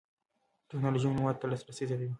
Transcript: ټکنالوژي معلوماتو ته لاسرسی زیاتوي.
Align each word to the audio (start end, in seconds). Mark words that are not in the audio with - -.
ټکنالوژي 0.69 1.05
معلوماتو 1.07 1.41
ته 1.41 1.45
لاسرسی 1.51 1.83
زیاتوي. 1.89 2.09